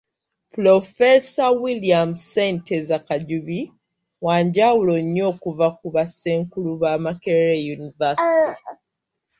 Pulofeesa 0.53 1.45
William 1.63 2.09
Ssenteza 2.17 2.97
Kajubi 3.07 3.59
wa 4.25 4.35
njawulo 4.45 4.93
nnyo 5.03 5.23
okuva 5.31 5.67
ku 5.79 5.87
bassenkulu 5.95 6.71
ba 6.81 6.91
Makerere 7.03 7.57
University. 7.75 8.51